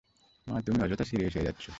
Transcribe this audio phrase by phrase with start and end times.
[0.47, 1.65] মা তুমি অযথা সিরিয়াস হয়ে যাচ্ছ।